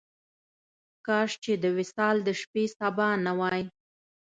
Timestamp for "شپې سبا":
2.41-3.09